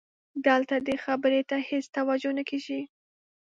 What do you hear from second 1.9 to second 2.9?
توجه نه کېږي.